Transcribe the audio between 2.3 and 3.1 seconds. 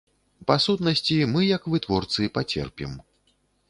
пацерпім.